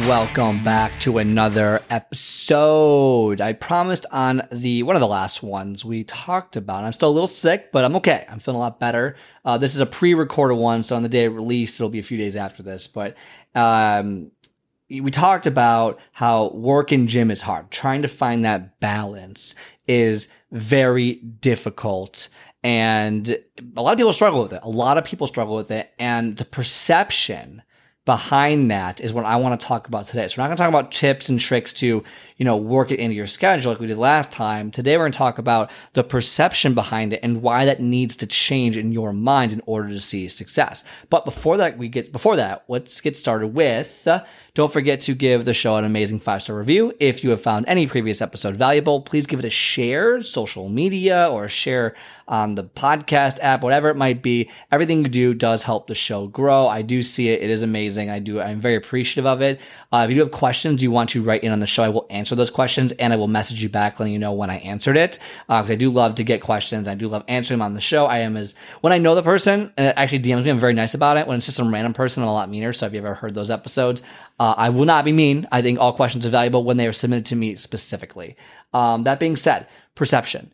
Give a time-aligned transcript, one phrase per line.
[0.00, 3.40] Welcome back to another episode.
[3.40, 6.82] I promised on the one of the last ones we talked about.
[6.82, 8.26] I'm still a little sick, but I'm okay.
[8.28, 9.14] I'm feeling a lot better.
[9.44, 12.02] Uh, this is a pre-recorded one, so on the day of release, it'll be a
[12.02, 12.88] few days after this.
[12.88, 13.16] But
[13.54, 14.32] um,
[14.88, 17.70] we talked about how work and gym is hard.
[17.70, 19.54] Trying to find that balance
[19.86, 22.28] is very difficult.
[22.64, 23.38] And
[23.76, 24.60] a lot of people struggle with it.
[24.62, 25.92] A lot of people struggle with it.
[25.98, 27.62] And the perception
[28.04, 30.26] behind that is what I want to talk about today.
[30.26, 32.02] So we're not going to talk about tips and tricks to,
[32.36, 34.72] you know, work it into your schedule like we did last time.
[34.72, 38.26] Today we're going to talk about the perception behind it and why that needs to
[38.26, 40.82] change in your mind in order to see success.
[41.10, 44.08] But before that, we get before that, let's get started with.
[44.54, 46.92] Don't forget to give the show an amazing five star review.
[47.00, 51.30] If you have found any previous episode valuable, please give it a share, social media,
[51.30, 51.94] or share
[52.28, 54.50] on the podcast app, whatever it might be.
[54.70, 56.68] Everything you do does help the show grow.
[56.68, 57.42] I do see it.
[57.42, 58.10] It is amazing.
[58.10, 58.40] I do.
[58.40, 59.60] I'm very appreciative of it.
[59.90, 61.88] Uh, if you do have questions you want to write in on the show, I
[61.88, 64.58] will answer those questions and I will message you back letting you know when I
[64.58, 65.18] answered it.
[65.48, 66.88] Because uh, I do love to get questions.
[66.88, 68.06] I do love answering them on the show.
[68.06, 70.94] I am as, when I know the person, it actually DMs me, I'm very nice
[70.94, 71.26] about it.
[71.26, 72.72] When it's just some random person, I'm a lot meaner.
[72.72, 74.02] So if you ever heard those episodes,
[74.42, 75.46] uh, I will not be mean.
[75.52, 78.36] I think all questions are valuable when they are submitted to me specifically.
[78.74, 80.52] Um, that being said, perception.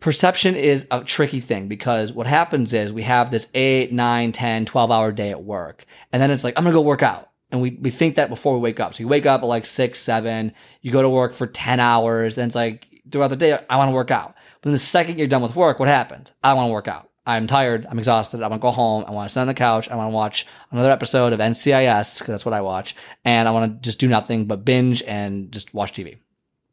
[0.00, 4.66] Perception is a tricky thing because what happens is we have this 8 9 10
[4.66, 5.86] 12 hour day at work.
[6.12, 7.30] And then it's like i'm gonna go work out.
[7.50, 8.92] And we, we think that before we wake up.
[8.92, 12.36] So you wake up at like 6 7 you go to work for 10 hours.
[12.36, 14.34] And it's like throughout the day i want to work out.
[14.60, 16.32] But then the second you're done with work what happens?
[16.44, 19.10] I want to work out i'm tired i'm exhausted i want to go home i
[19.10, 22.32] want to sit on the couch i want to watch another episode of ncis because
[22.32, 25.72] that's what i watch and i want to just do nothing but binge and just
[25.74, 26.18] watch tv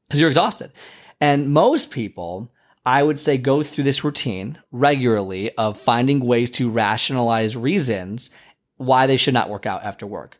[0.07, 0.71] because you're exhausted
[1.19, 2.51] and most people
[2.87, 8.29] I would say go through this routine regularly of finding ways to rationalize reasons
[8.77, 10.39] why they should not work out after work.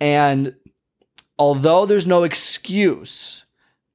[0.00, 0.56] And
[1.38, 3.43] although there's no excuse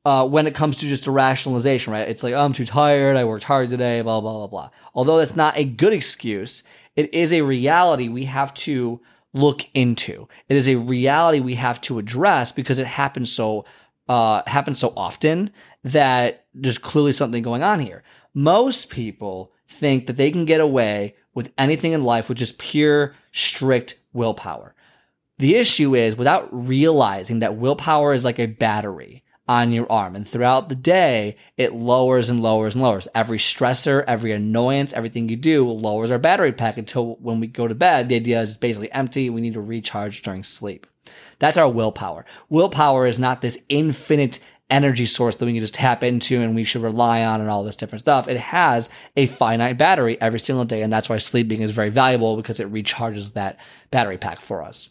[0.05, 2.07] uh, when it comes to just a rationalization, right?
[2.07, 3.17] It's like, oh, I'm too tired.
[3.17, 4.69] I worked hard today, blah, blah, blah, blah.
[4.93, 6.63] Although that's not a good excuse,
[6.95, 9.01] it is a reality we have to
[9.33, 10.27] look into.
[10.47, 13.65] It is a reality we have to address because it happens so
[14.07, 15.51] uh, happens so often
[15.83, 18.03] that there's clearly something going on here.
[18.33, 23.13] Most people think that they can get away with anything in life with just pure,
[23.31, 24.73] strict willpower.
[25.37, 30.15] The issue is without realizing that willpower is like a battery on your arm.
[30.15, 33.07] And throughout the day, it lowers and lowers and lowers.
[33.15, 37.67] Every stressor, every annoyance, everything you do lowers our battery pack until when we go
[37.67, 39.27] to bed, the idea is it's basically empty.
[39.31, 40.85] We need to recharge during sleep.
[41.39, 42.25] That's our willpower.
[42.49, 44.39] Willpower is not this infinite
[44.69, 47.63] energy source that we can just tap into and we should rely on and all
[47.63, 48.27] this different stuff.
[48.27, 50.83] It has a finite battery every single day.
[50.83, 53.57] And that's why sleeping is very valuable because it recharges that
[53.89, 54.89] battery pack for us.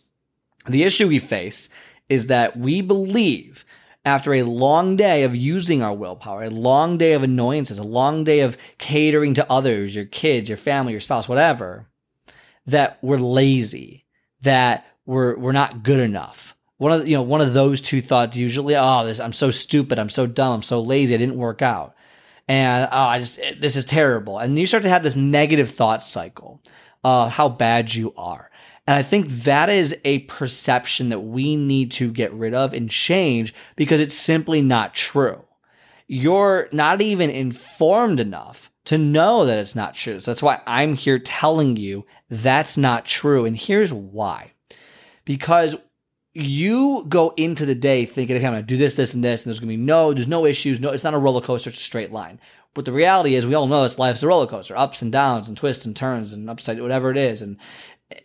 [0.66, 1.68] The issue we face
[2.08, 3.64] is that we believe
[4.08, 8.24] after a long day of using our willpower, a long day of annoyances, a long
[8.24, 11.86] day of catering to others, your kids, your family, your spouse, whatever,
[12.66, 14.06] that we're lazy,
[14.40, 16.56] that we're we're not good enough.
[16.78, 18.74] One of the, you know one of those two thoughts usually.
[18.76, 19.98] Oh, this I'm so stupid.
[19.98, 20.54] I'm so dumb.
[20.54, 21.14] I'm so lazy.
[21.14, 21.94] I didn't work out,
[22.46, 24.38] and oh, I just this is terrible.
[24.38, 26.62] And you start to have this negative thought cycle.
[27.04, 28.50] Uh, how bad you are.
[28.88, 32.88] And I think that is a perception that we need to get rid of and
[32.88, 35.44] change because it's simply not true.
[36.06, 40.20] You're not even informed enough to know that it's not true.
[40.20, 43.44] So that's why I'm here telling you that's not true.
[43.44, 44.52] And here's why
[45.26, 45.76] because
[46.32, 49.42] you go into the day thinking, okay, I'm going to do this, this, and this,
[49.42, 50.80] and there's going to be no, there's no issues.
[50.80, 51.68] No, it's not a roller coaster.
[51.68, 52.40] It's a straight line.
[52.72, 55.48] But the reality is, we all know this life's a roller coaster, ups and downs,
[55.48, 57.42] and twists and turns, and upside, whatever it is.
[57.42, 57.58] And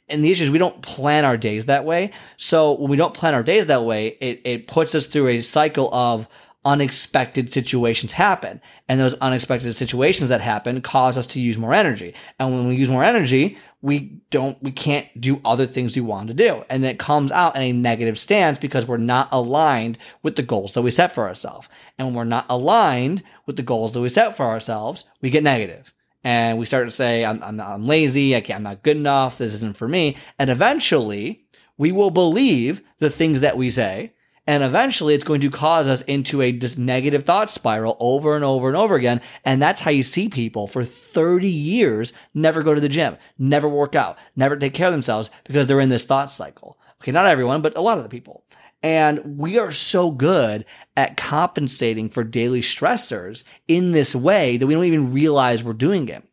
[0.07, 2.11] and the issue is, we don't plan our days that way.
[2.37, 5.41] So when we don't plan our days that way, it it puts us through a
[5.41, 6.27] cycle of
[6.65, 8.61] unexpected situations happen.
[8.87, 12.13] And those unexpected situations that happen cause us to use more energy.
[12.39, 16.29] And when we use more energy, we don't, we can't do other things we want
[16.29, 16.63] to do.
[16.69, 20.73] And it comes out in a negative stance because we're not aligned with the goals
[20.73, 21.67] that we set for ourselves.
[21.97, 25.43] And when we're not aligned with the goals that we set for ourselves, we get
[25.43, 25.93] negative.
[26.23, 28.35] And we start to say, I'm, I'm, I'm lazy.
[28.35, 29.37] I can't, I'm not good enough.
[29.37, 30.17] This isn't for me.
[30.39, 31.45] And eventually
[31.77, 34.13] we will believe the things that we say
[34.45, 38.43] And eventually it's going to cause us into a just negative thought spiral over and
[38.43, 39.21] over and over again.
[39.45, 43.69] And that's how you see people for 30 years never go to the gym, never
[43.69, 46.77] work out, never take care of themselves because they're in this thought cycle.
[47.01, 48.43] Okay, not everyone, but a lot of the people.
[48.83, 50.65] And we are so good
[50.97, 56.09] at compensating for daily stressors in this way that we don't even realize we're doing
[56.09, 56.23] it.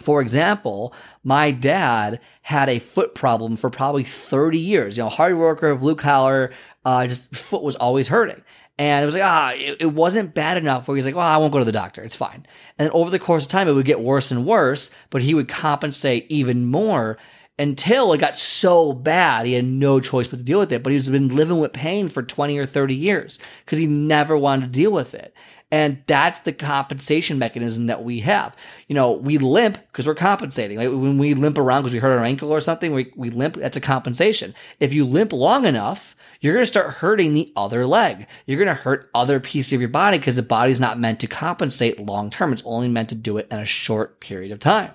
[0.00, 4.96] For example, my dad had a foot problem for probably 30 years.
[4.96, 6.52] You know, hard worker, blue collar,
[6.84, 8.42] uh, just foot was always hurting.
[8.76, 11.36] And it was like, ah, it, it, wasn't bad enough where he's like, well, I
[11.36, 12.02] won't go to the doctor.
[12.02, 12.44] It's fine.
[12.76, 15.46] And over the course of time, it would get worse and worse, but he would
[15.46, 17.16] compensate even more
[17.58, 20.82] until it got so bad he had no choice but to deal with it.
[20.82, 24.66] But he's been living with pain for 20 or 30 years because he never wanted
[24.66, 25.34] to deal with it.
[25.70, 28.54] And that's the compensation mechanism that we have.
[28.86, 30.78] You know, we limp because we're compensating.
[30.78, 33.56] Like when we limp around because we hurt our ankle or something, we, we limp,
[33.56, 34.54] that's a compensation.
[34.78, 38.26] If you limp long enough, you're going to start hurting the other leg.
[38.46, 41.26] You're going to hurt other pieces of your body because the body's not meant to
[41.26, 42.52] compensate long term.
[42.52, 44.94] It's only meant to do it in a short period of time.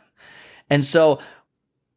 [0.70, 1.20] And so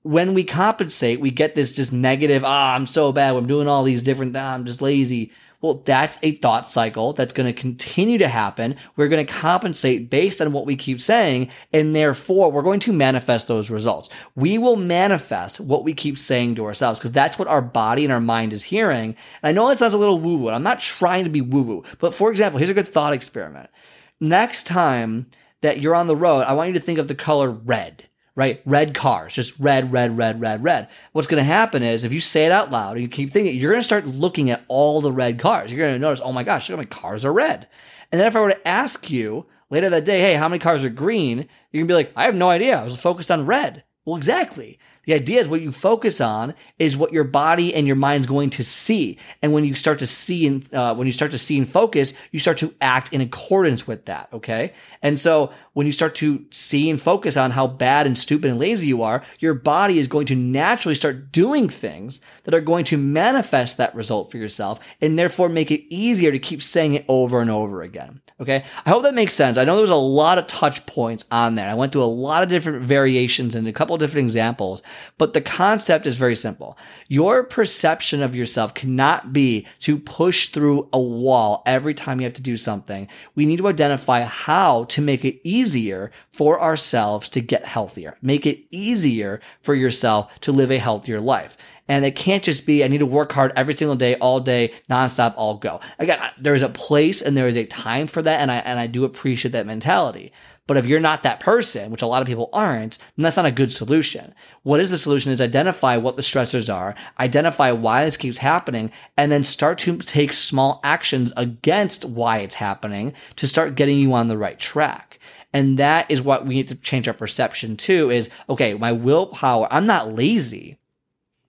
[0.03, 3.35] when we compensate, we get this just negative, ah, I'm so bad.
[3.35, 5.33] I'm doing all these different, ah, I'm just lazy.
[5.61, 8.75] Well, that's a thought cycle that's going to continue to happen.
[8.97, 11.51] We're going to compensate based on what we keep saying.
[11.73, 14.09] And therefore, we're going to manifest those results.
[14.35, 18.13] We will manifest what we keep saying to ourselves because that's what our body and
[18.13, 19.15] our mind is hearing.
[19.41, 20.49] And I know it sounds a little woo woo.
[20.49, 21.85] And I'm not trying to be woo woo.
[22.01, 23.71] But for example, here's a good thought experiment.
[24.19, 25.27] Next time
[25.61, 28.63] that you're on the road, I want you to think of the color red right?
[28.65, 30.89] Red cars, just red, red, red, red, red.
[31.13, 33.57] What's going to happen is if you say it out loud and you keep thinking,
[33.57, 35.71] you're going to start looking at all the red cars.
[35.71, 37.69] You're going to notice, oh my gosh, look cars are red.
[38.11, 40.85] And then if I were to ask you later that day, hey, how many cars
[40.85, 41.49] are green?
[41.73, 42.79] You can be like, I have no idea.
[42.79, 43.85] I was focused on red.
[44.05, 44.79] Well, exactly.
[45.05, 48.51] The idea is what you focus on is what your body and your mind's going
[48.51, 49.19] to see.
[49.41, 52.15] And when you start to see and uh, when you start to see and focus,
[52.31, 54.29] you start to act in accordance with that.
[54.33, 54.73] Okay.
[55.03, 58.61] And so when you start to see and focus on how bad and stupid and
[58.61, 62.85] lazy you are, your body is going to naturally start doing things that are going
[62.85, 67.05] to manifest that result for yourself and therefore make it easier to keep saying it
[67.09, 68.21] over and over again.
[68.41, 68.65] Okay.
[68.85, 69.57] I hope that makes sense.
[69.57, 71.69] I know there was a lot of touch points on there.
[71.69, 74.83] I went through a lot of different variations and a couple of different examples,
[75.19, 76.77] but the concept is very simple.
[77.09, 82.35] Your perception of yourself cannot be to push through a wall every time you have
[82.35, 83.09] to do something.
[83.35, 88.47] We need to identify how to make it easier for ourselves to get healthier, make
[88.47, 91.57] it easier for yourself to live a healthier life.
[91.89, 94.73] And it can't just be, I need to work hard every single day, all day,
[94.89, 95.81] nonstop, all go.
[95.99, 98.41] Again, there's a place and there is a time for that.
[98.41, 100.33] And I, and I do appreciate that mentality.
[100.67, 103.47] But if you're not that person, which a lot of people aren't, then that's not
[103.47, 104.33] a good solution.
[104.63, 108.93] What is the solution is identify what the stressors are, identify why this keeps happening,
[109.17, 114.15] and then start to take small actions against why it's happening to start getting you
[114.15, 115.19] on the right track.
[115.53, 119.67] And that is what we need to change our perception to is, okay, my willpower,
[119.71, 120.79] I'm not lazy.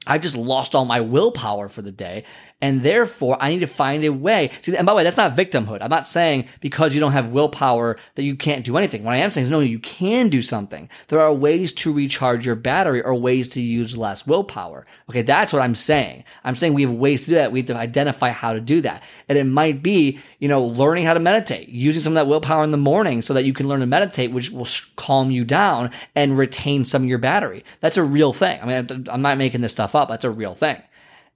[0.06, 2.26] I've just lost all my willpower for the day.
[2.64, 4.50] And therefore, I need to find a way.
[4.62, 5.80] See, and by the way, that's not victimhood.
[5.82, 9.04] I'm not saying because you don't have willpower that you can't do anything.
[9.04, 10.88] What I am saying is, no, you can do something.
[11.10, 14.86] There are ways to recharge your battery or ways to use less willpower.
[15.10, 16.24] Okay, that's what I'm saying.
[16.46, 17.52] I'm saying we have ways to do that.
[17.52, 19.04] We have to identify how to do that.
[19.28, 22.64] And it might be, you know, learning how to meditate, using some of that willpower
[22.64, 25.92] in the morning so that you can learn to meditate, which will calm you down
[26.16, 27.66] and retain some of your battery.
[27.82, 28.62] That's a real thing.
[28.62, 30.08] I mean, I'm not making this stuff up.
[30.08, 30.82] That's a real thing.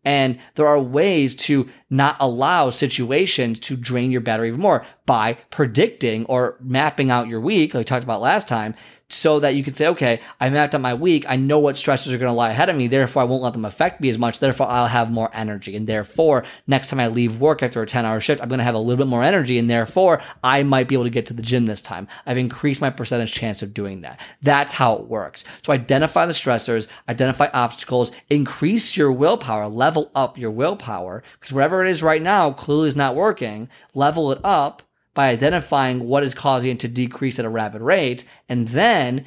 [0.08, 5.34] And there are ways to not allow situations to drain your battery even more by
[5.50, 8.74] predicting or mapping out your week, like we talked about last time,
[9.10, 11.26] so that you can say, okay, I mapped out my week.
[11.30, 12.88] I know what stresses are going to lie ahead of me.
[12.88, 14.40] Therefore, I won't let them affect me as much.
[14.40, 15.76] Therefore, I'll have more energy.
[15.76, 18.66] And therefore, next time I leave work after a 10 hour shift, I'm going to
[18.66, 19.58] have a little bit more energy.
[19.58, 22.08] And therefore, I might be able to get to the gym this time.
[22.26, 24.20] I've increased my percentage chance of doing that.
[24.42, 25.46] That's how it works.
[25.66, 31.24] So identify the stressors, identify obstacles, increase your willpower, level up your willpower.
[31.40, 33.70] Because wherever it is right now clearly is not working.
[33.94, 34.84] Level it up
[35.18, 39.26] by identifying what is causing it to decrease at a rapid rate, and then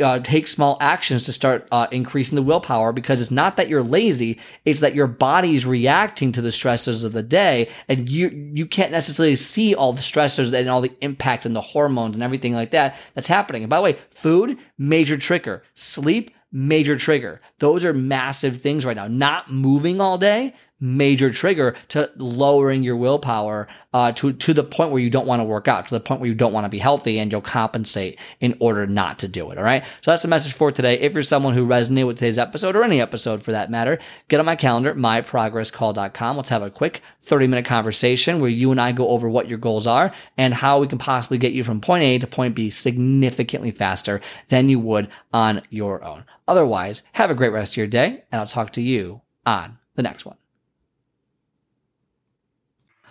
[0.00, 3.82] uh, take small actions to start uh, increasing the willpower because it's not that you're
[3.82, 8.30] lazy it's that your body is reacting to the stressors of the day and you
[8.54, 12.22] you can't necessarily see all the stressors and all the impact and the hormones and
[12.22, 13.62] everything like that that's happening.
[13.62, 15.62] And by the way food major trigger.
[15.74, 17.42] Sleep major trigger.
[17.58, 19.06] Those are massive things right now.
[19.06, 24.90] Not moving all day major trigger to lowering your willpower uh, to to the point
[24.90, 26.68] where you don't want to work out, to the point where you don't want to
[26.68, 29.58] be healthy, and you'll compensate in order not to do it.
[29.58, 29.84] All right.
[30.02, 30.98] So that's the message for today.
[31.00, 34.40] If you're someone who resonated with today's episode or any episode for that matter, get
[34.40, 36.36] on my calendar, myprogresscall.com.
[36.36, 39.58] Let's have a quick 30 minute conversation where you and I go over what your
[39.58, 42.70] goals are and how we can possibly get you from point A to point B
[42.70, 46.24] significantly faster than you would on your own.
[46.46, 50.02] Otherwise, have a great rest of your day, and I'll talk to you on the
[50.02, 50.36] next one.